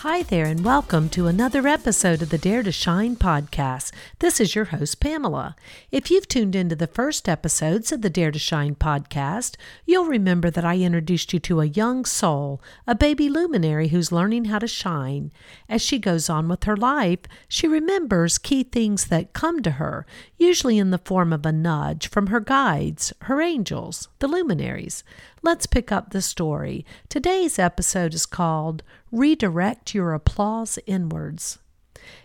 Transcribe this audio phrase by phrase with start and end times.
[0.00, 3.92] Hi there, and welcome to another episode of the Dare to Shine podcast.
[4.20, 5.56] This is your host, Pamela.
[5.92, 10.48] If you've tuned into the first episodes of the Dare to Shine podcast, you'll remember
[10.48, 14.66] that I introduced you to a young soul, a baby luminary who's learning how to
[14.66, 15.32] shine.
[15.68, 20.06] As she goes on with her life, she remembers key things that come to her,
[20.38, 25.04] usually in the form of a nudge from her guides, her angels, the luminaries.
[25.42, 26.84] Let's pick up the story.
[27.08, 31.58] Today's episode is called Redirect Your Applause Inwards.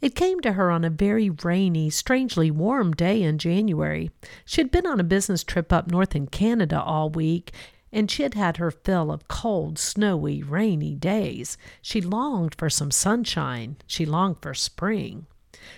[0.00, 4.12] It came to her on a very rainy, strangely warm day in January.
[4.44, 7.52] She had been on a business trip up north in Canada all week,
[7.92, 11.58] and she had had her fill of cold, snowy, rainy days.
[11.82, 13.76] She longed for some sunshine.
[13.88, 15.26] She longed for spring.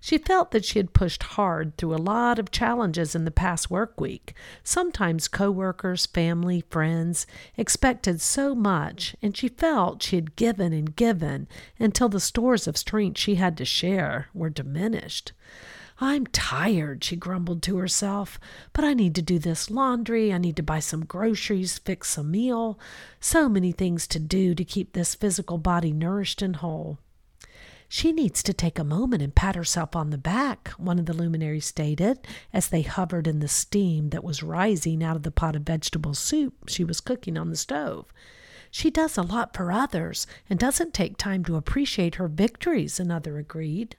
[0.00, 3.70] She felt that she had pushed hard through a lot of challenges in the past
[3.70, 4.34] work week.
[4.62, 11.48] Sometimes coworkers, family, friends expected so much, and she felt she had given and given
[11.78, 15.32] until the stores of strength she had to share were diminished.
[15.98, 18.38] I'm tired, she grumbled to herself,
[18.74, 20.30] but I need to do this laundry.
[20.32, 22.78] I need to buy some groceries, fix a meal.
[23.18, 26.98] So many things to do to keep this physical body nourished and whole.
[27.88, 31.12] She needs to take a moment and pat herself on the back, one of the
[31.12, 35.54] luminaries stated, as they hovered in the steam that was rising out of the pot
[35.54, 38.12] of vegetable soup she was cooking on the stove.
[38.70, 43.38] She does a lot for others and doesn't take time to appreciate her victories, another
[43.38, 43.96] agreed.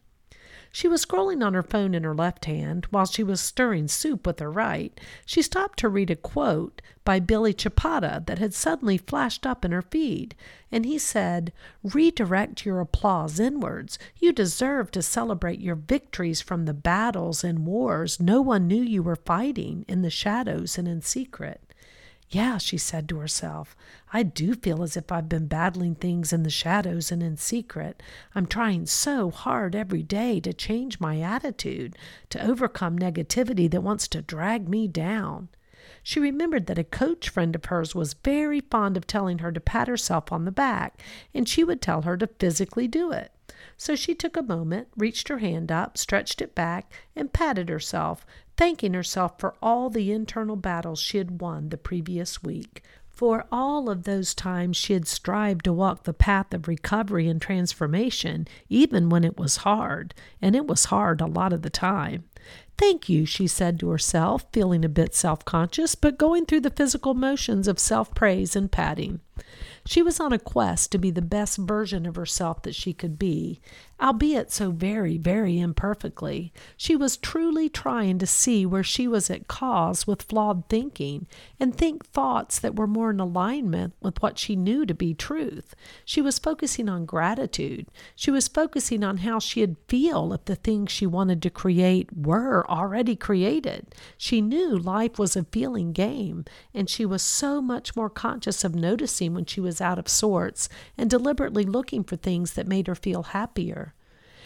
[0.71, 4.27] She was scrolling on her phone in her left hand while she was stirring soup
[4.27, 4.99] with her right.
[5.25, 9.71] She stopped to read a quote by Billy Chapata that had suddenly flashed up in
[9.71, 10.35] her feed,
[10.71, 11.53] and he said,
[11.83, 13.97] Redirect your applause inwards.
[14.17, 19.01] You deserve to celebrate your victories from the battles and wars no one knew you
[19.01, 21.66] were fighting in the shadows and in secret.
[22.29, 23.73] Yeah, she said to herself,
[24.11, 28.03] I do feel as if I've been battling things in the shadows and in secret.
[28.35, 31.95] I'm trying so hard every day to change my attitude,
[32.29, 35.47] to overcome negativity that wants to drag me down.
[36.03, 39.61] She remembered that a coach friend of hers was very fond of telling her to
[39.61, 41.01] pat herself on the back,
[41.33, 43.31] and she would tell her to physically do it.
[43.77, 48.25] So she took a moment, reached her hand up, stretched it back, and patted herself,
[48.57, 52.83] thanking herself for all the internal battles she had won the previous week.
[53.07, 57.41] For all of those times she had strived to walk the path of recovery and
[57.41, 62.25] transformation, even when it was hard, and it was hard a lot of the time.
[62.77, 66.69] Thank you, she said to herself, feeling a bit self conscious, but going through the
[66.69, 69.19] physical motions of self praise and patting.
[69.87, 73.17] She was on a quest to be the best version of herself that she could
[73.17, 73.61] be,
[74.01, 76.51] albeit so very, very imperfectly.
[76.75, 81.25] She was truly trying to see where she was at cause with flawed thinking
[81.57, 85.73] and think thoughts that were more in alignment with what she knew to be truth.
[86.03, 87.87] She was focusing on gratitude.
[88.13, 92.69] She was focusing on how she'd feel if the things she wanted to create were
[92.69, 93.95] already created.
[94.17, 96.43] She knew life was a feeling game,
[96.73, 100.67] and she was so much more conscious of noticing when she was out of sorts
[100.97, 103.93] and deliberately looking for things that made her feel happier.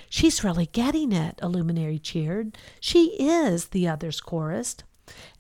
[0.09, 2.56] She's really getting it, a luminary cheered.
[2.80, 4.84] She is, the others chorused.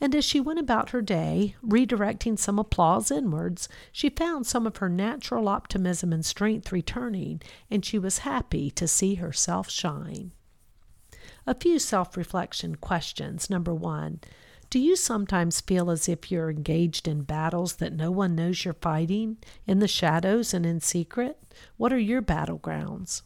[0.01, 4.77] And as she went about her day, redirecting some applause inwards, she found some of
[4.77, 10.31] her natural optimism and strength returning, and she was happy to see herself shine.
[11.47, 13.49] A few self reflection questions.
[13.49, 14.19] Number one,
[14.69, 18.75] do you sometimes feel as if you're engaged in battles that no one knows you're
[18.75, 21.37] fighting, in the shadows and in secret?
[21.77, 23.23] What are your battlegrounds?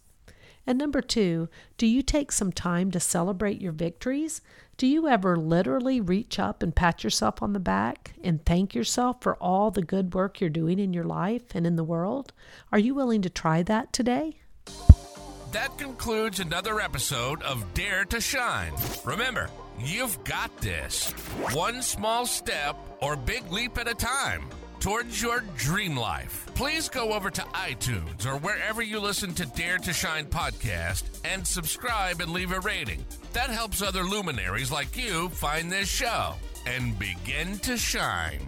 [0.66, 4.42] And number two, do you take some time to celebrate your victories?
[4.78, 9.22] Do you ever literally reach up and pat yourself on the back and thank yourself
[9.22, 12.34] for all the good work you're doing in your life and in the world?
[12.72, 14.40] Are you willing to try that today?
[15.52, 18.74] That concludes another episode of Dare to Shine.
[19.06, 19.50] Remember,
[19.80, 21.12] you've got this.
[21.54, 24.50] One small step or big leap at a time
[24.80, 26.46] towards your dream life.
[26.56, 31.46] Please go over to iTunes or wherever you listen to Dare to Shine podcast and
[31.46, 33.06] subscribe and leave a rating.
[33.34, 36.34] That helps other luminaries like you find this show
[36.66, 38.42] and begin to shine.